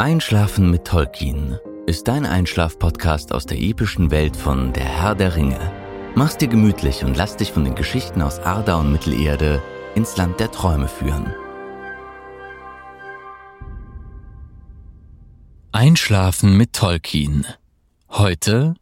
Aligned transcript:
Einschlafen 0.00 0.70
mit 0.70 0.84
Tolkien 0.84 1.58
ist 1.86 2.06
dein 2.06 2.24
Einschlaf-Podcast 2.24 3.32
aus 3.32 3.46
der 3.46 3.58
epischen 3.58 4.12
Welt 4.12 4.36
von 4.36 4.72
Der 4.72 4.84
Herr 4.84 5.16
der 5.16 5.34
Ringe. 5.34 5.58
Mach's 6.14 6.36
dir 6.36 6.46
gemütlich 6.46 7.02
und 7.02 7.16
lass 7.16 7.36
dich 7.36 7.50
von 7.50 7.64
den 7.64 7.74
Geschichten 7.74 8.22
aus 8.22 8.38
Arda 8.38 8.76
und 8.76 8.92
Mittelerde 8.92 9.60
ins 9.96 10.16
Land 10.16 10.38
der 10.38 10.52
Träume 10.52 10.86
führen. 10.86 11.34
Einschlafen 15.72 16.56
mit 16.56 16.74
Tolkien. 16.74 17.44
Heute 18.08 18.74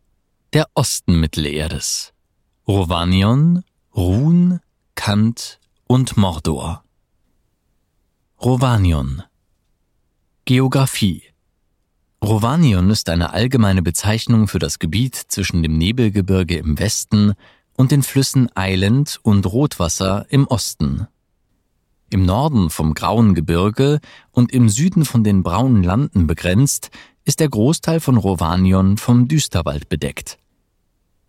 der 0.53 0.67
Osten 0.75 1.19
Mittelerdes. 1.19 2.13
Rovanion, 2.69 3.65
Run, 3.97 4.61
Kant 4.95 5.61
und 5.87 6.19
Mordor. 6.19 6.85
Rovanion 8.39 9.23
Geographie 10.49 11.25
Rovanion 12.23 12.89
ist 12.91 13.09
eine 13.09 13.33
allgemeine 13.33 13.83
Bezeichnung 13.83 14.47
für 14.47 14.61
das 14.61 14.79
Gebiet 14.79 15.17
zwischen 15.17 15.65
dem 15.65 15.77
Nebelgebirge 15.77 16.57
im 16.57 16.79
Westen 16.79 17.33
und 17.77 17.91
den 17.91 18.05
Flüssen 18.05 18.49
Island 18.57 19.19
und 19.25 19.45
Rotwasser 19.45 20.25
im 20.29 20.47
Osten. 20.47 21.09
Im 22.11 22.25
Norden 22.25 22.71
vom 22.71 22.95
Grauen 22.95 23.35
Gebirge 23.35 23.99
und 24.31 24.53
im 24.53 24.69
Süden 24.69 25.05
von 25.05 25.25
den 25.25 25.43
Braunen 25.43 25.83
Landen 25.83 26.29
begrenzt, 26.29 26.91
ist 27.25 27.41
der 27.41 27.49
Großteil 27.49 27.99
von 27.99 28.17
Rovanion 28.17 28.99
vom 28.99 29.27
Düsterwald 29.27 29.89
bedeckt. 29.89 30.39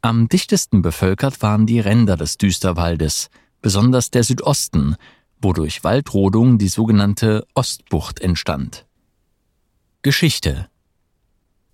Am 0.02 0.30
dichtesten 0.30 0.84
bevölkert 0.84 1.42
waren 1.42 1.66
die 1.66 1.80
Ränder 1.80 2.18
des 2.18 2.38
Düsterwaldes, 2.38 3.32
besonders 3.64 4.12
der 4.12 4.24
Südosten, 4.24 4.96
wo 5.42 5.54
durch 5.54 5.84
Waldrodung 5.84 6.60
die 6.60 6.68
sogenannte 6.68 7.48
Ostbucht 7.56 8.20
entstand. 8.20 8.84
Geschichte 10.04 10.70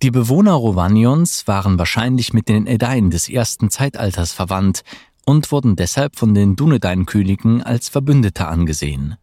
Die 0.02 0.10
Bewohner 0.10 0.54
Rovanions 0.54 1.46
waren 1.46 1.78
wahrscheinlich 1.78 2.32
mit 2.32 2.48
den 2.48 2.66
Edain 2.66 3.10
des 3.10 3.28
ersten 3.28 3.68
Zeitalters 3.68 4.32
verwandt 4.32 4.82
und 5.26 5.52
wurden 5.52 5.76
deshalb 5.76 6.16
von 6.16 6.32
den 6.32 6.56
Dunedain-Königen 6.56 7.62
als 7.62 7.90
Verbündete 7.90 8.46
angesehen. 8.46 9.16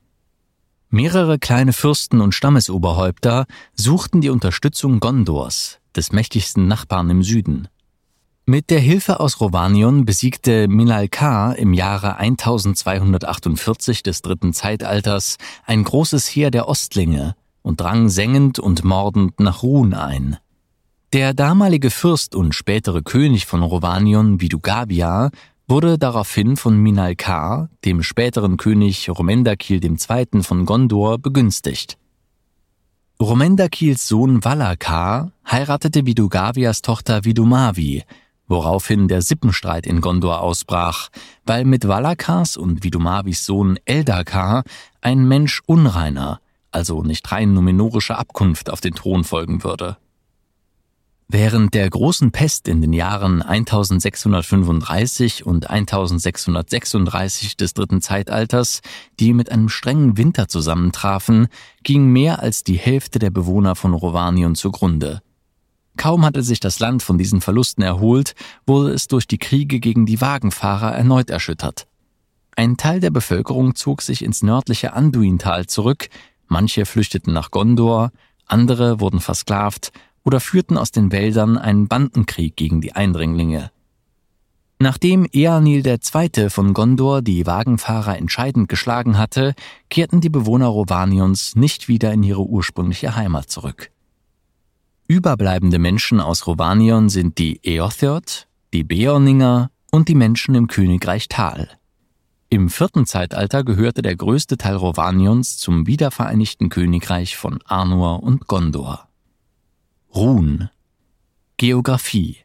Mehrere 0.90 1.40
kleine 1.40 1.74
Fürsten 1.74 2.22
und 2.22 2.36
Stammesoberhäupter 2.36 3.48
suchten 3.74 4.22
die 4.22 4.30
Unterstützung 4.30 5.00
Gondors, 5.00 5.80
des 5.96 6.12
mächtigsten 6.12 6.68
Nachbarn 6.68 7.10
im 7.10 7.24
Süden. 7.24 7.70
Mit 8.46 8.70
der 8.70 8.80
Hilfe 8.80 9.20
aus 9.20 9.42
Rovanion 9.42 10.06
besiegte 10.06 10.68
Minalkar 10.68 11.58
im 11.58 11.74
Jahre 11.74 12.18
1248 12.18 14.04
des 14.04 14.22
dritten 14.22 14.54
Zeitalters 14.54 15.38
ein 15.66 15.84
großes 15.84 16.28
Heer 16.28 16.52
der 16.52 16.68
Ostlinge 16.68 17.36
und 17.62 17.82
drang 17.82 18.10
sengend 18.10 18.60
und 18.60 18.84
mordend 18.84 19.40
nach 19.40 19.64
Run 19.64 19.94
ein. 19.94 20.38
Der 21.14 21.34
damalige 21.34 21.90
Fürst 21.90 22.36
und 22.36 22.56
spätere 22.56 23.02
König 23.02 23.46
von 23.46 23.64
Rovanion, 23.64 24.40
Vidugavia, 24.40 25.30
wurde 25.68 25.98
daraufhin 25.98 26.58
von 26.58 26.78
Minalkar, 26.78 27.70
dem 27.86 28.04
späteren 28.04 28.58
König 28.58 29.10
Romendakil 29.10 29.84
II. 29.84 30.44
von 30.44 30.66
Gondor, 30.66 31.18
begünstigt. 31.18 31.98
Romendakils 33.22 34.08
Sohn 34.08 34.44
Valakar 34.44 35.32
heiratete 35.50 36.06
Vidugavias 36.06 36.82
Tochter 36.82 37.24
Vidumavi, 37.24 38.04
woraufhin 38.50 39.08
der 39.08 39.22
Sippenstreit 39.22 39.88
in 39.88 40.02
Gondor 40.02 40.42
ausbrach, 40.42 41.08
weil 41.46 41.64
mit 41.64 41.88
Valakars 41.88 42.58
und 42.58 42.84
Vidumavis 42.84 43.46
Sohn 43.46 43.80
Eldakar 43.86 44.64
ein 45.00 45.26
Mensch 45.26 45.62
unreiner, 45.68 46.41
also 46.72 47.04
nicht 47.04 47.32
rein 47.32 47.54
numenorischer 47.54 48.18
Abkunft 48.18 48.70
auf 48.70 48.82
den 48.82 48.96
Thron 48.96 49.24
folgen 49.24 49.64
würde. 49.64 49.98
Während 51.34 51.76
der 51.76 51.90
großen 51.90 52.32
Pest 52.32 52.68
in 52.68 52.82
den 52.82 52.92
Jahren 52.92 53.42
1635 53.42 55.46
und 55.46 55.70
1636 55.70 57.56
des 57.56 57.74
dritten 57.74 58.02
Zeitalters, 58.02 58.82
die 59.18 59.32
mit 59.32 59.50
einem 59.50 59.70
strengen 59.70 60.18
Winter 60.18 60.50
zusammentrafen, 60.50 61.48
ging 61.84 62.08
mehr 62.08 62.40
als 62.40 62.66
die 62.66 62.78
Hälfte 62.78 63.18
der 63.18 63.30
Bewohner 63.30 63.76
von 63.76 63.94
Rovanion 63.94 64.56
zugrunde. 64.56 65.22
Kaum 65.96 66.26
hatte 66.26 66.44
sich 66.44 66.60
das 66.60 66.80
Land 66.80 67.02
von 67.02 67.18
diesen 67.18 67.40
Verlusten 67.40 67.82
erholt, 67.82 68.36
wurde 68.66 68.92
es 68.92 69.08
durch 69.08 69.26
die 69.26 69.38
Kriege 69.38 69.80
gegen 69.80 70.06
die 70.06 70.20
Wagenfahrer 70.20 70.94
erneut 70.94 71.30
erschüttert. 71.30 71.88
Ein 72.58 72.76
Teil 72.76 73.00
der 73.00 73.12
Bevölkerung 73.12 73.76
zog 73.76 74.02
sich 74.02 74.22
ins 74.22 74.44
nördliche 74.44 74.92
Anduintal 74.92 75.68
zurück, 75.68 76.10
manche 76.52 76.86
flüchteten 76.86 77.34
nach 77.34 77.50
Gondor, 77.50 78.12
andere 78.46 79.00
wurden 79.00 79.20
versklavt 79.20 79.92
oder 80.24 80.40
führten 80.40 80.78
aus 80.78 80.92
den 80.92 81.12
Wäldern 81.12 81.58
einen 81.58 81.88
Bandenkrieg 81.88 82.56
gegen 82.56 82.82
die 82.82 82.94
Eindringlinge. 82.94 83.72
Nachdem 84.78 85.28
Eanil 85.32 85.86
II. 85.86 86.50
von 86.50 86.74
Gondor 86.74 87.22
die 87.22 87.46
Wagenfahrer 87.46 88.18
entscheidend 88.18 88.68
geschlagen 88.68 89.18
hatte, 89.18 89.54
kehrten 89.90 90.22
die 90.22 90.30
Bewohner 90.30 90.68
Rovanions 90.68 91.56
nicht 91.56 91.88
wieder 91.88 92.12
in 92.12 92.24
ihre 92.24 92.42
ursprüngliche 92.42 93.16
Heimat 93.16 93.50
zurück. 93.50 93.92
Überbleibende 95.08 95.78
Menschen 95.78 96.20
aus 96.20 96.48
Rovanion 96.48 97.10
sind 97.10 97.38
die 97.38 97.60
Eothird, 97.64 98.48
die 98.74 98.84
Beorninger 98.84 99.70
und 99.92 100.08
die 100.08 100.16
Menschen 100.16 100.56
im 100.56 100.68
Königreich 100.68 101.28
Tal. 101.28 101.70
Im 102.54 102.70
vierten 102.70 103.06
Zeitalter 103.06 103.64
gehörte 103.64 104.02
der 104.02 104.18
größte 104.18 104.58
Teil 104.58 104.76
Rovanions 104.76 105.58
zum 105.58 105.88
wiedervereinigten 105.88 106.68
Königreich 106.68 107.38
von 107.38 107.60
Arnor 107.64 108.24
und 108.24 108.46
Gondor. 108.48 109.08
Run 110.14 110.70
Geographie 111.56 112.40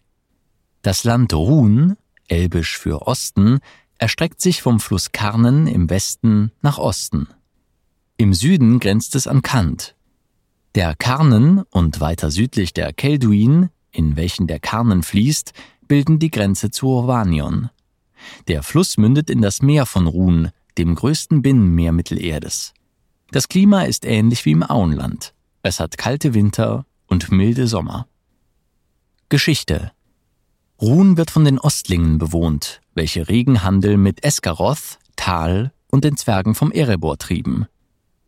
Das 0.82 1.02
Land 1.02 1.34
Run, 1.34 1.96
elbisch 2.28 2.78
für 2.78 3.08
Osten, 3.08 3.58
erstreckt 3.98 4.40
sich 4.40 4.62
vom 4.62 4.78
Fluss 4.78 5.10
Karnen 5.10 5.66
im 5.66 5.90
Westen 5.90 6.52
nach 6.62 6.78
Osten. 6.78 7.26
Im 8.16 8.32
Süden 8.32 8.78
grenzt 8.78 9.16
es 9.16 9.26
an 9.26 9.42
Kant. 9.42 9.96
Der 10.76 10.94
Karnen 10.94 11.64
und 11.70 11.98
weiter 11.98 12.30
südlich 12.30 12.72
der 12.72 12.92
Kelduin, 12.92 13.70
in 13.90 14.14
welchen 14.14 14.46
der 14.46 14.60
Karnen 14.60 15.02
fließt, 15.02 15.52
bilden 15.88 16.20
die 16.20 16.30
Grenze 16.30 16.70
zu 16.70 16.86
Rovanion. 16.86 17.70
Der 18.48 18.62
Fluss 18.62 18.96
mündet 18.96 19.30
in 19.30 19.42
das 19.42 19.62
Meer 19.62 19.86
von 19.86 20.06
Run, 20.06 20.50
dem 20.78 20.94
größten 20.94 21.42
Binnenmeer 21.42 21.92
Mittelerdes. 21.92 22.74
Das 23.30 23.48
Klima 23.48 23.82
ist 23.82 24.04
ähnlich 24.04 24.44
wie 24.44 24.52
im 24.52 24.62
Auenland. 24.62 25.34
Es 25.62 25.80
hat 25.80 25.98
kalte 25.98 26.34
Winter 26.34 26.86
und 27.06 27.30
milde 27.30 27.66
Sommer. 27.66 28.06
Geschichte 29.28 29.92
Run 30.80 31.16
wird 31.16 31.30
von 31.30 31.44
den 31.44 31.58
Ostlingen 31.58 32.18
bewohnt, 32.18 32.80
welche 32.94 33.28
Regenhandel 33.28 33.96
mit 33.96 34.22
Eskaroth, 34.22 34.98
Tal 35.16 35.72
und 35.90 36.04
den 36.04 36.16
Zwergen 36.16 36.54
vom 36.54 36.70
Erebor 36.70 37.16
trieben. 37.16 37.66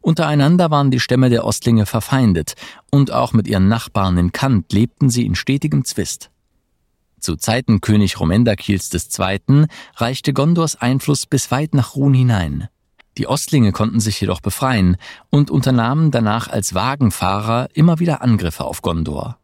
Untereinander 0.00 0.70
waren 0.70 0.90
die 0.90 1.00
Stämme 1.00 1.28
der 1.28 1.44
Ostlinge 1.44 1.84
verfeindet 1.84 2.54
und 2.90 3.12
auch 3.12 3.34
mit 3.34 3.46
ihren 3.46 3.68
Nachbarn 3.68 4.16
in 4.16 4.32
Kant 4.32 4.72
lebten 4.72 5.10
sie 5.10 5.26
in 5.26 5.34
stetigem 5.34 5.84
Zwist. 5.84 6.30
Zu 7.20 7.36
Zeiten 7.36 7.80
König 7.80 8.20
Romendakils 8.20 8.90
II. 8.92 9.66
reichte 9.96 10.32
Gondors 10.32 10.76
Einfluss 10.76 11.26
bis 11.26 11.50
weit 11.50 11.74
nach 11.74 11.96
Run 11.96 12.14
hinein. 12.14 12.68
Die 13.18 13.26
Ostlinge 13.26 13.72
konnten 13.72 14.00
sich 14.00 14.18
jedoch 14.20 14.40
befreien 14.40 14.96
und 15.28 15.50
unternahmen 15.50 16.12
danach 16.12 16.48
als 16.48 16.74
Wagenfahrer 16.74 17.68
immer 17.74 17.98
wieder 17.98 18.22
Angriffe 18.22 18.64
auf 18.64 18.80
Gondor. 18.80 19.38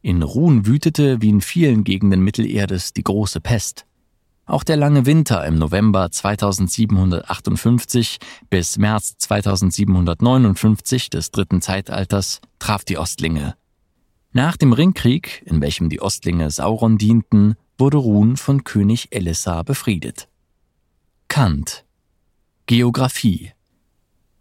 In 0.00 0.22
Run 0.22 0.66
wütete 0.66 1.20
wie 1.20 1.28
in 1.28 1.42
vielen 1.42 1.84
Gegenden 1.84 2.24
Mittelerdes 2.24 2.92
die 2.92 3.04
große 3.04 3.40
Pest. 3.40 3.86
Auch 4.46 4.64
der 4.64 4.76
lange 4.76 5.06
Winter 5.06 5.46
im 5.46 5.54
November 5.56 6.10
2758 6.10 8.18
bis 8.50 8.76
März 8.78 9.14
2759 9.18 11.10
des 11.10 11.30
dritten 11.30 11.62
Zeitalters 11.62 12.40
traf 12.58 12.82
die 12.84 12.98
Ostlinge. 12.98 13.54
Nach 14.32 14.56
dem 14.56 14.72
Ringkrieg, 14.72 15.42
in 15.44 15.60
welchem 15.60 15.90
die 15.90 16.00
Ostlinge 16.00 16.50
Sauron 16.50 16.96
dienten, 16.96 17.54
wurde 17.76 17.98
Run 17.98 18.38
von 18.38 18.64
König 18.64 19.08
Elessar 19.10 19.62
befriedet. 19.62 20.28
Kant 21.28 21.84
Geographie 22.66 23.52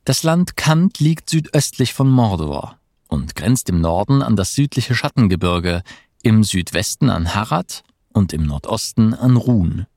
Das 0.06 0.24
Land 0.24 0.56
Kant 0.56 1.00
liegt 1.00 1.30
südöstlich 1.30 1.94
von 1.94 2.10
Mordor 2.10 2.80
und 3.10 3.36
grenzt 3.36 3.70
im 3.70 3.82
Norden 3.82 4.22
an 4.22 4.38
das 4.38 4.56
südliche 4.56 4.96
Schattengebirge, 4.96 5.84
im 6.24 6.44
Südwesten 6.44 7.10
an 7.10 7.36
Harad 7.36 7.84
und 8.14 8.32
im 8.32 8.46
Nordosten 8.46 9.14
an 9.14 9.36
Run. 9.36 9.88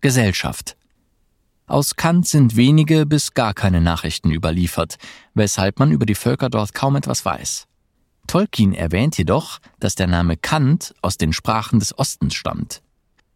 Gesellschaft 0.00 0.76
aus 1.66 1.96
Kant 1.96 2.26
sind 2.26 2.56
wenige 2.56 3.06
bis 3.06 3.32
gar 3.32 3.54
keine 3.54 3.80
Nachrichten 3.80 4.30
überliefert, 4.30 4.96
weshalb 5.32 5.78
man 5.78 5.90
über 5.90 6.04
die 6.04 6.16
Völker 6.16 6.50
dort 6.50 6.74
kaum 6.74 6.96
etwas 6.96 7.24
weiß. 7.24 7.66
Tolkien 8.26 8.72
erwähnt 8.72 9.18
jedoch, 9.18 9.58
dass 9.78 9.94
der 9.94 10.06
Name 10.06 10.36
Kant 10.36 10.94
aus 11.02 11.18
den 11.18 11.32
Sprachen 11.32 11.78
des 11.78 11.98
Ostens 11.98 12.34
stammt. 12.34 12.82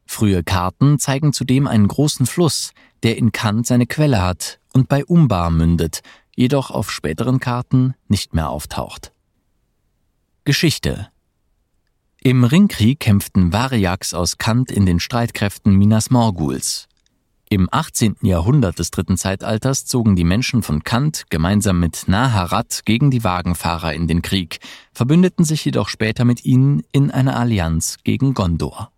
Frühe 0.07 0.43
Karten 0.43 0.99
zeigen 0.99 1.33
zudem 1.33 1.67
einen 1.67 1.89
großen 1.89 2.27
Fluss, 2.27 2.73
der 3.03 3.19
in 3.19 3.33
Kant 3.33 3.67
seine 3.67 3.87
Quelle 3.87 4.23
hat 4.23 4.61
und 4.73 4.89
bei 4.89 5.05
Umbar 5.05 5.51
mündet, 5.51 6.01
jedoch 6.35 6.71
auf 6.71 6.91
späteren 6.91 7.41
Karten 7.41 7.95
nicht 8.09 8.35
mehr 8.35 8.51
auftaucht. 8.51 9.13
Geschichte 10.45 11.09
Im 12.23 12.45
Ringkrieg 12.45 13.01
kämpften 13.01 13.53
Variaks 13.53 14.15
aus 14.15 14.39
Kant 14.39 14.71
in 14.71 14.87
den 14.87 15.01
Streitkräften 15.01 15.75
Minas 15.75 16.11
Morguls. 16.11 16.89
Im 17.49 17.69
18. 17.71 18.17
Jahrhundert 18.23 18.81
des 18.81 18.91
dritten 18.91 19.17
Zeitalters 19.17 19.87
zogen 19.87 20.17
die 20.17 20.25
Menschen 20.25 20.63
von 20.63 20.83
Kant 20.83 21.27
gemeinsam 21.31 21.79
mit 21.79 22.09
Naharat 22.09 22.83
gegen 22.85 23.13
die 23.13 23.23
Wagenfahrer 23.23 23.95
in 23.95 24.09
den 24.09 24.21
Krieg, 24.21 24.59
verbündeten 24.93 25.45
sich 25.45 25.65
jedoch 25.65 25.89
später 25.89 26.25
mit 26.25 26.45
ihnen 26.45 26.83
in 26.91 27.13
einer 27.13 27.37
Allianz 27.37 27.99
gegen 28.03 28.35
Gondor. 28.35 28.91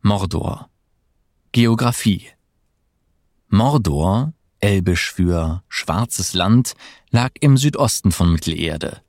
Mordor 0.00 0.70
Geographie 1.52 2.28
Mordor, 3.48 4.32
elbisch 4.60 5.12
für 5.12 5.62
schwarzes 5.68 6.32
Land, 6.32 6.74
lag 7.10 7.32
im 7.40 7.58
Südosten 7.58 8.10
von 8.10 8.32
Mittelerde. 8.32 9.02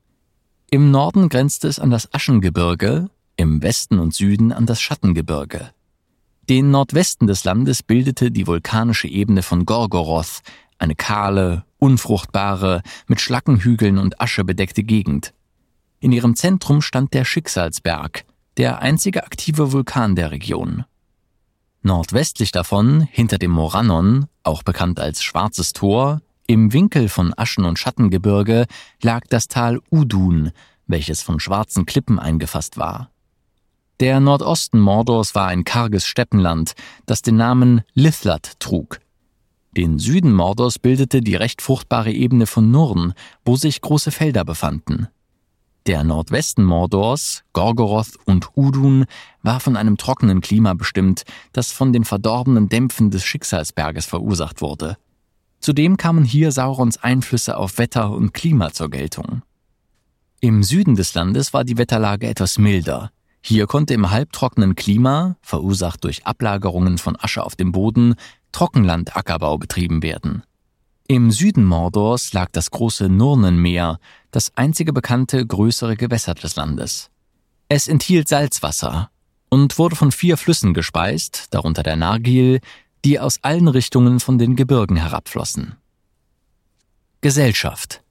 Im 0.70 0.92
Norden 0.92 1.30
grenzte 1.30 1.70
es 1.70 1.80
an 1.80 1.90
das 1.90 2.14
Aschengebirge, 2.14 3.10
im 3.38 3.62
Westen 3.62 3.98
und 3.98 4.14
Süden 4.14 4.52
an 4.52 4.66
das 4.66 4.82
Schattengebirge. 4.82 5.72
Den 6.50 6.72
Nordwesten 6.72 7.28
des 7.28 7.44
Landes 7.44 7.84
bildete 7.84 8.32
die 8.32 8.48
vulkanische 8.48 9.08
Ebene 9.08 9.44
von 9.44 9.68
Gorgoroth, 9.68 10.42
eine 10.80 10.96
kahle, 10.96 11.64
unfruchtbare, 11.78 12.82
mit 13.06 13.22
Schlackenhügeln 13.22 14.00
und 14.00 14.20
Asche 14.20 14.44
bedeckte 14.44 14.82
Gegend. 14.82 15.36
In 16.00 16.12
ihrem 16.12 16.36
Zentrum 16.36 16.82
stand 16.82 17.14
der 17.14 17.24
Schicksalsberg, 17.24 18.26
der 18.58 18.82
einzige 18.82 19.26
aktive 19.26 19.72
Vulkan 19.74 20.16
der 20.16 20.32
Region. 20.32 20.86
Nordwestlich 21.84 22.52
davon, 22.52 23.02
hinter 23.02 23.38
dem 23.38 23.52
Morannon, 23.52 24.26
auch 24.42 24.64
bekannt 24.64 25.00
als 25.00 25.22
Schwarzes 25.22 25.74
Tor, 25.74 26.20
im 26.48 26.74
Winkel 26.74 27.10
von 27.10 27.32
Aschen- 27.38 27.66
und 27.66 27.78
Schattengebirge 27.78 28.66
lag 29.04 29.22
das 29.30 29.50
Tal 29.50 29.82
Udun, 29.92 30.50
welches 30.88 31.22
von 31.22 31.40
schwarzen 31.40 31.86
Klippen 31.86 32.18
eingefasst 32.18 32.78
war. 32.78 33.12
Der 34.00 34.22
Nordosten 34.22 34.80
Mordors 34.80 35.36
war 35.36 35.48
ein 35.48 35.66
karges 35.66 36.06
Steppenland, 36.06 36.74
das 37.06 37.22
den 37.22 37.36
Namen 37.36 37.82
Lithlat 37.94 38.54
trug. 38.60 39.00
Den 39.76 40.00
Süden 40.00 40.34
Mordors 40.34 40.80
bildete 40.80 41.22
die 41.22 41.36
recht 41.36 41.62
fruchtbare 41.62 42.12
Ebene 42.12 42.48
von 42.48 42.72
Nurn, 42.72 43.14
wo 43.44 43.58
sich 43.58 43.82
große 43.82 44.12
Felder 44.12 44.46
befanden. 44.46 45.10
Der 45.86 46.06
Nordwesten 46.06 46.64
Mordors, 46.64 47.44
Gorgoroth 47.52 48.16
und 48.26 48.52
Udun 48.56 49.06
war 49.42 49.60
von 49.60 49.76
einem 49.76 49.98
trockenen 49.98 50.40
Klima 50.40 50.76
bestimmt, 50.76 51.24
das 51.52 51.72
von 51.72 51.92
den 51.92 52.06
verdorbenen 52.06 52.70
Dämpfen 52.70 53.12
des 53.12 53.26
Schicksalsberges 53.26 54.06
verursacht 54.06 54.62
wurde. 54.62 54.98
Zudem 55.60 55.98
kamen 55.98 56.24
hier 56.24 56.54
Saurons 56.54 56.98
Einflüsse 57.04 57.58
auf 57.58 57.78
Wetter 57.78 58.12
und 58.12 58.34
Klima 58.34 58.72
zur 58.72 58.90
Geltung. 58.90 59.42
Im 60.40 60.64
Süden 60.64 60.96
des 60.96 61.14
Landes 61.16 61.54
war 61.54 61.66
die 61.66 61.78
Wetterlage 61.78 62.28
etwas 62.28 62.58
milder, 62.58 63.12
hier 63.42 63.68
konnte 63.68 63.94
im 63.94 64.10
halbtrockenen 64.10 64.76
Klima, 64.76 65.36
verursacht 65.42 66.04
durch 66.04 66.26
Ablagerungen 66.26 66.98
von 66.98 67.16
Asche 67.20 67.44
auf 67.44 67.56
dem 67.56 67.72
Boden, 67.72 68.16
Trockenlandackerbau 68.52 69.58
betrieben 69.58 70.04
werden. 70.04 70.44
Im 71.08 71.32
Süden 71.32 71.66
Mordors 71.66 72.34
lag 72.34 72.50
das 72.52 72.70
große 72.70 73.10
Nurnenmeer, 73.10 74.00
das 74.32 74.52
einzige 74.56 74.94
bekannte 74.94 75.46
größere 75.46 75.96
Gewässer 75.96 76.36
des 76.36 76.56
Landes. 76.56 77.10
Es 77.68 77.88
enthielt 77.88 78.28
Salzwasser 78.28 79.10
und 79.50 79.80
wurde 79.80 79.96
von 79.96 80.12
vier 80.12 80.38
Flüssen 80.38 80.74
gespeist, 80.74 81.48
darunter 81.52 81.82
der 81.82 81.96
Nargil, 81.96 82.60
die 83.06 83.20
aus 83.20 83.40
allen 83.42 83.68
Richtungen 83.68 84.20
von 84.20 84.38
den 84.38 84.56
Gebirgen 84.56 84.98
herabflossen. 84.98 85.76
Gesellschaft 87.22 88.04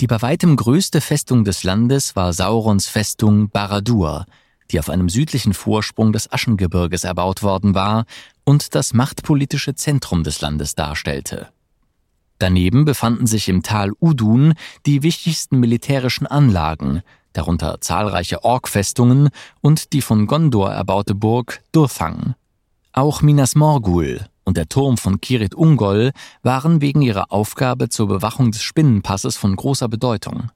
die 0.00 0.06
bei 0.06 0.20
weitem 0.22 0.56
größte 0.56 1.00
Festung 1.00 1.44
des 1.44 1.64
Landes 1.64 2.16
war 2.16 2.32
Saurons 2.32 2.86
Festung 2.86 3.48
Baradur, 3.50 4.26
die 4.70 4.78
auf 4.78 4.90
einem 4.90 5.08
südlichen 5.08 5.54
Vorsprung 5.54 6.12
des 6.12 6.30
Aschengebirges 6.32 7.04
erbaut 7.04 7.42
worden 7.42 7.74
war 7.74 8.04
und 8.44 8.74
das 8.74 8.94
machtpolitische 8.94 9.74
Zentrum 9.74 10.22
des 10.24 10.40
Landes 10.40 10.74
darstellte. 10.74 11.48
Daneben 12.38 12.84
befanden 12.84 13.26
sich 13.26 13.48
im 13.48 13.62
Tal 13.62 13.92
Udun 13.98 14.54
die 14.84 15.02
wichtigsten 15.02 15.58
militärischen 15.58 16.26
Anlagen, 16.26 17.02
darunter 17.32 17.80
zahlreiche 17.80 18.44
Ork-Festungen 18.44 19.30
und 19.62 19.92
die 19.92 20.02
von 20.02 20.26
Gondor 20.26 20.70
erbaute 20.70 21.14
Burg 21.14 21.62
Durfang. 21.72 22.34
Auch 22.92 23.22
Minas 23.22 23.54
Morgul, 23.54 24.26
und 24.46 24.56
der 24.56 24.70
Turm 24.70 24.96
von 24.96 25.20
Kirit 25.20 25.54
Ungol 25.54 26.12
waren 26.42 26.80
wegen 26.80 27.02
ihrer 27.02 27.30
Aufgabe 27.30 27.90
zur 27.90 28.08
Bewachung 28.08 28.52
des 28.52 28.62
Spinnenpasses 28.62 29.36
von 29.36 29.54
großer 29.54 29.88
Bedeutung. 29.88 30.50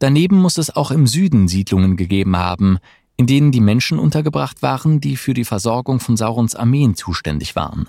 Daneben 0.00 0.36
muss 0.36 0.58
es 0.58 0.74
auch 0.74 0.90
im 0.90 1.06
Süden 1.06 1.48
Siedlungen 1.48 1.96
gegeben 1.96 2.36
haben, 2.36 2.78
in 3.16 3.26
denen 3.26 3.52
die 3.52 3.60
Menschen 3.60 3.98
untergebracht 3.98 4.62
waren, 4.62 5.00
die 5.00 5.16
für 5.16 5.34
die 5.34 5.44
Versorgung 5.44 6.00
von 6.00 6.16
Saurons 6.16 6.54
Armeen 6.54 6.96
zuständig 6.96 7.54
waren. 7.54 7.88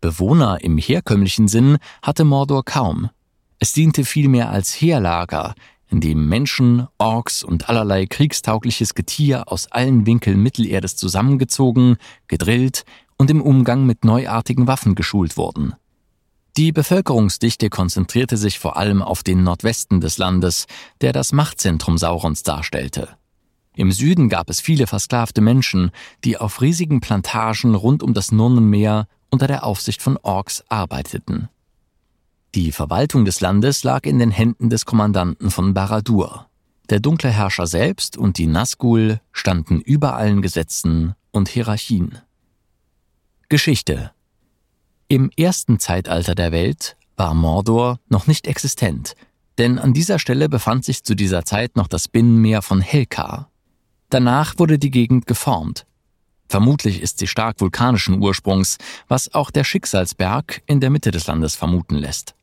Bewohner 0.00 0.58
im 0.62 0.78
herkömmlichen 0.78 1.48
Sinn 1.48 1.78
hatte 2.02 2.24
Mordor 2.24 2.64
kaum. 2.64 3.10
Es 3.60 3.72
diente 3.72 4.04
vielmehr 4.04 4.50
als 4.50 4.80
Heerlager, 4.80 5.54
in 5.92 6.00
dem 6.00 6.26
Menschen, 6.28 6.88
Orks 6.96 7.44
und 7.44 7.68
allerlei 7.68 8.06
kriegstaugliches 8.06 8.94
Getier 8.94 9.52
aus 9.52 9.70
allen 9.70 10.06
Winkeln 10.06 10.42
Mittelerdes 10.42 10.96
zusammengezogen, 10.96 11.98
gedrillt, 12.26 12.84
und 13.22 13.30
im 13.30 13.40
Umgang 13.40 13.86
mit 13.86 14.04
neuartigen 14.04 14.66
Waffen 14.66 14.96
geschult 14.96 15.36
wurden. 15.36 15.74
Die 16.56 16.72
Bevölkerungsdichte 16.72 17.70
konzentrierte 17.70 18.36
sich 18.36 18.58
vor 18.58 18.76
allem 18.76 19.00
auf 19.00 19.22
den 19.22 19.44
Nordwesten 19.44 20.00
des 20.00 20.18
Landes, 20.18 20.66
der 21.02 21.12
das 21.12 21.30
Machtzentrum 21.30 21.98
Saurons 21.98 22.42
darstellte. 22.42 23.10
Im 23.76 23.92
Süden 23.92 24.28
gab 24.28 24.50
es 24.50 24.60
viele 24.60 24.88
versklavte 24.88 25.40
Menschen, 25.40 25.92
die 26.24 26.36
auf 26.36 26.60
riesigen 26.60 27.00
Plantagen 27.00 27.76
rund 27.76 28.02
um 28.02 28.12
das 28.12 28.32
Nurnenmeer 28.32 29.06
unter 29.30 29.46
der 29.46 29.62
Aufsicht 29.62 30.02
von 30.02 30.16
Orks 30.16 30.64
arbeiteten. 30.68 31.48
Die 32.56 32.72
Verwaltung 32.72 33.24
des 33.24 33.40
Landes 33.40 33.84
lag 33.84 34.04
in 34.04 34.18
den 34.18 34.32
Händen 34.32 34.68
des 34.68 34.84
Kommandanten 34.84 35.52
von 35.52 35.74
Baradur. 35.74 36.48
Der 36.90 36.98
dunkle 36.98 37.30
Herrscher 37.30 37.68
selbst 37.68 38.16
und 38.16 38.36
die 38.36 38.48
Nazgul 38.48 39.20
standen 39.30 39.80
über 39.80 40.16
allen 40.16 40.42
Gesetzen 40.42 41.14
und 41.30 41.48
Hierarchien. 41.48 42.18
Geschichte 43.52 44.12
Im 45.08 45.30
ersten 45.36 45.78
Zeitalter 45.78 46.34
der 46.34 46.52
Welt 46.52 46.96
war 47.18 47.34
Mordor 47.34 48.00
noch 48.08 48.26
nicht 48.26 48.46
existent, 48.46 49.14
denn 49.58 49.78
an 49.78 49.92
dieser 49.92 50.18
Stelle 50.18 50.48
befand 50.48 50.86
sich 50.86 51.04
zu 51.04 51.14
dieser 51.14 51.44
Zeit 51.44 51.76
noch 51.76 51.86
das 51.86 52.08
Binnenmeer 52.08 52.62
von 52.62 52.80
Helkar. 52.80 53.50
Danach 54.08 54.58
wurde 54.58 54.78
die 54.78 54.90
Gegend 54.90 55.26
geformt. 55.26 55.84
Vermutlich 56.48 57.02
ist 57.02 57.18
sie 57.18 57.26
stark 57.26 57.60
vulkanischen 57.60 58.22
Ursprungs, 58.22 58.78
was 59.06 59.34
auch 59.34 59.50
der 59.50 59.64
Schicksalsberg 59.64 60.62
in 60.64 60.80
der 60.80 60.88
Mitte 60.88 61.10
des 61.10 61.26
Landes 61.26 61.54
vermuten 61.54 61.96
lässt. 61.96 62.34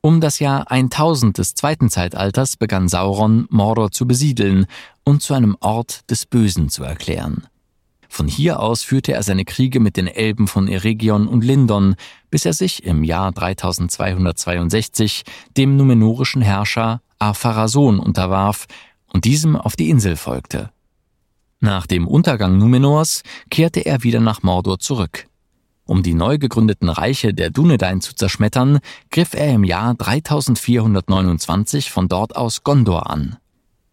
Um 0.00 0.22
das 0.22 0.38
Jahr 0.38 0.70
1000 0.70 1.36
des 1.36 1.54
zweiten 1.54 1.90
Zeitalters 1.90 2.56
begann 2.56 2.88
Sauron, 2.88 3.46
Mordor 3.50 3.90
zu 3.90 4.06
besiedeln 4.06 4.64
und 5.04 5.22
zu 5.22 5.34
einem 5.34 5.58
Ort 5.60 6.10
des 6.10 6.24
Bösen 6.24 6.70
zu 6.70 6.82
erklären. 6.82 7.46
Von 8.12 8.26
hier 8.26 8.58
aus 8.58 8.82
führte 8.82 9.12
er 9.12 9.22
seine 9.22 9.44
Kriege 9.44 9.78
mit 9.78 9.96
den 9.96 10.08
Elben 10.08 10.48
von 10.48 10.66
Eregion 10.66 11.28
und 11.28 11.44
Lindon, 11.44 11.94
bis 12.28 12.44
er 12.44 12.52
sich 12.52 12.82
im 12.82 13.04
Jahr 13.04 13.30
3262 13.30 15.22
dem 15.56 15.76
numenorischen 15.76 16.42
Herrscher 16.42 17.02
Ar-Pharazôn 17.20 18.00
unterwarf 18.00 18.66
und 19.12 19.24
diesem 19.24 19.54
auf 19.54 19.76
die 19.76 19.88
Insel 19.88 20.16
folgte. 20.16 20.70
Nach 21.60 21.86
dem 21.86 22.08
Untergang 22.08 22.58
Numenors 22.58 23.22
kehrte 23.48 23.86
er 23.86 24.02
wieder 24.02 24.20
nach 24.20 24.42
Mordor 24.42 24.80
zurück. 24.80 25.28
Um 25.84 26.02
die 26.02 26.14
neu 26.14 26.36
gegründeten 26.36 26.88
Reiche 26.88 27.32
der 27.32 27.50
Dunedain 27.50 28.00
zu 28.00 28.14
zerschmettern, 28.14 28.80
griff 29.12 29.34
er 29.34 29.54
im 29.54 29.62
Jahr 29.62 29.94
3429 29.94 31.92
von 31.92 32.08
dort 32.08 32.34
aus 32.34 32.64
Gondor 32.64 33.08
an. 33.08 33.36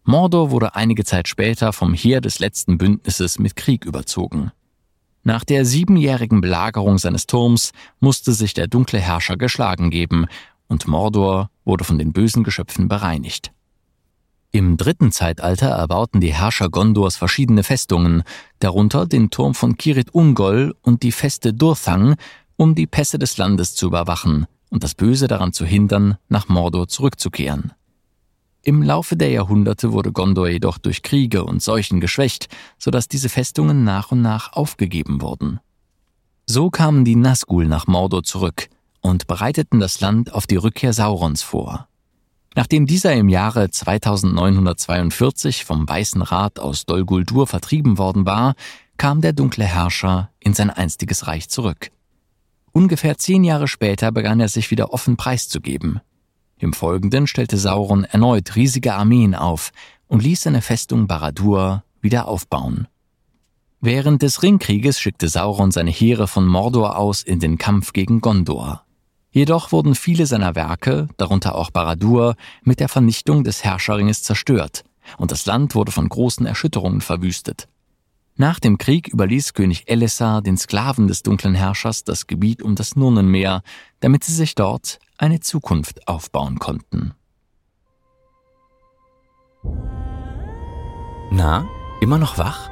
Mordor 0.08 0.50
wurde 0.50 0.74
einige 0.74 1.04
Zeit 1.04 1.28
später 1.28 1.74
vom 1.74 1.92
Heer 1.92 2.22
des 2.22 2.38
letzten 2.38 2.78
Bündnisses 2.78 3.38
mit 3.38 3.56
Krieg 3.56 3.84
überzogen. 3.84 4.52
Nach 5.22 5.44
der 5.44 5.66
siebenjährigen 5.66 6.40
Belagerung 6.40 6.96
seines 6.96 7.26
Turms 7.26 7.72
musste 8.00 8.32
sich 8.32 8.54
der 8.54 8.68
dunkle 8.68 9.00
Herrscher 9.00 9.36
geschlagen 9.36 9.90
geben 9.90 10.24
und 10.66 10.88
Mordor 10.88 11.50
wurde 11.66 11.84
von 11.84 11.98
den 11.98 12.14
bösen 12.14 12.42
Geschöpfen 12.42 12.88
bereinigt. 12.88 13.52
Im 14.50 14.78
dritten 14.78 15.12
Zeitalter 15.12 15.68
erbauten 15.68 16.22
die 16.22 16.32
Herrscher 16.32 16.70
Gondors 16.70 17.18
verschiedene 17.18 17.62
Festungen, 17.62 18.22
darunter 18.60 19.04
den 19.04 19.28
Turm 19.28 19.54
von 19.54 19.76
Kirit 19.76 20.14
Ungol 20.14 20.74
und 20.80 21.02
die 21.02 21.12
Feste 21.12 21.52
Durthang, 21.52 22.14
um 22.56 22.74
die 22.74 22.86
Pässe 22.86 23.18
des 23.18 23.36
Landes 23.36 23.74
zu 23.74 23.88
überwachen 23.88 24.46
und 24.70 24.84
das 24.84 24.94
Böse 24.94 25.28
daran 25.28 25.52
zu 25.52 25.66
hindern, 25.66 26.16
nach 26.30 26.48
Mordor 26.48 26.88
zurückzukehren. 26.88 27.72
Im 28.62 28.82
Laufe 28.82 29.16
der 29.16 29.30
Jahrhunderte 29.30 29.92
wurde 29.92 30.12
Gondor 30.12 30.48
jedoch 30.48 30.78
durch 30.78 31.02
Kriege 31.02 31.44
und 31.44 31.62
Seuchen 31.62 32.00
geschwächt, 32.00 32.48
so 32.78 32.90
dass 32.90 33.08
diese 33.08 33.28
Festungen 33.28 33.84
nach 33.84 34.12
und 34.12 34.20
nach 34.20 34.52
aufgegeben 34.52 35.22
wurden. 35.22 35.60
So 36.46 36.70
kamen 36.70 37.04
die 37.04 37.16
Nazgul 37.16 37.66
nach 37.68 37.86
Mordor 37.86 38.24
zurück 38.24 38.68
und 39.00 39.26
bereiteten 39.26 39.80
das 39.80 40.00
Land 40.00 40.32
auf 40.32 40.46
die 40.46 40.56
Rückkehr 40.56 40.92
Saurons 40.92 41.42
vor. 41.42 41.88
Nachdem 42.54 42.86
dieser 42.86 43.14
im 43.14 43.28
Jahre 43.28 43.70
2942 43.70 45.64
vom 45.64 45.88
Weißen 45.88 46.22
Rat 46.22 46.58
aus 46.58 46.86
Dol 46.86 47.04
Guldur 47.04 47.46
vertrieben 47.46 47.98
worden 47.98 48.26
war, 48.26 48.54
kam 48.96 49.20
der 49.20 49.32
dunkle 49.32 49.64
Herrscher 49.64 50.30
in 50.40 50.54
sein 50.54 50.70
einstiges 50.70 51.26
Reich 51.26 51.48
zurück. 51.48 51.90
Ungefähr 52.72 53.16
zehn 53.16 53.44
Jahre 53.44 53.68
später 53.68 54.10
begann 54.10 54.40
er 54.40 54.48
sich 54.48 54.70
wieder 54.70 54.92
offen 54.92 55.16
preiszugeben. 55.16 56.00
Im 56.58 56.72
Folgenden 56.72 57.26
stellte 57.26 57.56
Sauron 57.56 58.04
erneut 58.04 58.56
riesige 58.56 58.94
Armeen 58.94 59.34
auf 59.34 59.70
und 60.08 60.22
ließ 60.22 60.42
seine 60.42 60.62
Festung 60.62 61.06
Baradur 61.06 61.84
wieder 62.00 62.26
aufbauen. 62.26 62.88
Während 63.80 64.22
des 64.22 64.42
Ringkrieges 64.42 64.98
schickte 64.98 65.28
Sauron 65.28 65.70
seine 65.70 65.92
Heere 65.92 66.26
von 66.26 66.46
Mordor 66.46 66.98
aus 66.98 67.22
in 67.22 67.38
den 67.38 67.58
Kampf 67.58 67.92
gegen 67.92 68.20
Gondor. 68.20 68.84
Jedoch 69.30 69.70
wurden 69.70 69.94
viele 69.94 70.26
seiner 70.26 70.56
Werke, 70.56 71.06
darunter 71.16 71.54
auch 71.54 71.70
Baradur, 71.70 72.34
mit 72.62 72.80
der 72.80 72.88
Vernichtung 72.88 73.44
des 73.44 73.62
Herrscherringes 73.62 74.24
zerstört, 74.24 74.82
und 75.16 75.30
das 75.30 75.46
Land 75.46 75.76
wurde 75.76 75.92
von 75.92 76.08
großen 76.08 76.44
Erschütterungen 76.44 77.00
verwüstet. 77.00 77.68
Nach 78.40 78.60
dem 78.60 78.78
Krieg 78.78 79.08
überließ 79.08 79.52
König 79.52 79.90
Elessar 79.90 80.42
den 80.42 80.56
Sklaven 80.56 81.08
des 81.08 81.24
dunklen 81.24 81.56
Herrschers 81.56 82.04
das 82.04 82.28
Gebiet 82.28 82.62
um 82.62 82.76
das 82.76 82.94
Nurnenmeer, 82.94 83.62
damit 83.98 84.22
sie 84.22 84.32
sich 84.32 84.54
dort 84.54 85.00
eine 85.18 85.40
Zukunft 85.40 86.06
aufbauen 86.06 86.60
konnten. 86.60 87.14
Na, 91.32 91.68
immer 92.00 92.18
noch 92.18 92.38
wach? 92.38 92.70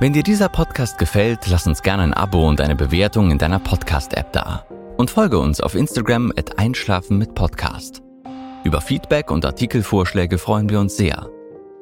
Wenn 0.00 0.12
dir 0.12 0.22
dieser 0.22 0.50
Podcast 0.50 0.98
gefällt, 0.98 1.46
lass 1.46 1.66
uns 1.66 1.80
gerne 1.80 2.02
ein 2.02 2.14
Abo 2.14 2.46
und 2.46 2.60
eine 2.60 2.76
Bewertung 2.76 3.30
in 3.30 3.38
deiner 3.38 3.58
Podcast-App 3.58 4.34
da 4.34 4.66
und 4.98 5.10
folge 5.10 5.38
uns 5.38 5.62
auf 5.62 5.74
Instagram 5.74 6.30
at 6.36 6.58
Einschlafen 6.58 7.16
mit 7.16 7.34
Podcast. 7.34 8.02
Über 8.64 8.82
Feedback 8.82 9.30
und 9.30 9.46
Artikelvorschläge 9.46 10.36
freuen 10.36 10.68
wir 10.68 10.78
uns 10.78 10.98
sehr. 10.98 11.30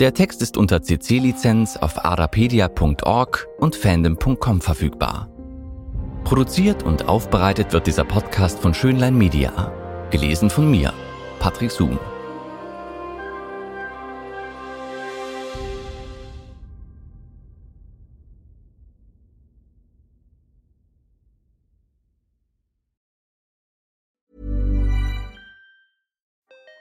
Der 0.01 0.15
Text 0.15 0.43
ist 0.43 0.57
unter 0.57 0.81
CC-Lizenz 0.81 1.77
auf 1.77 2.05
arapedia.org 2.05 3.49
und 3.59 3.75
fandom.com 3.75 4.61
verfügbar. 4.61 5.29
Produziert 6.23 6.85
und 6.85 7.09
aufbereitet 7.09 7.73
wird 7.73 7.89
dieser 7.89 8.05
Podcast 8.05 8.61
von 8.61 8.75
Schönlein 8.75 9.19
Media. 9.19 9.73
Gelesen 10.11 10.51
von 10.51 10.71
mir, 10.71 10.93
Patrick 11.41 11.73
Zoom. 11.73 11.99